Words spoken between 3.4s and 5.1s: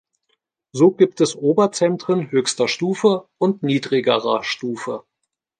niedrigerer Stufe.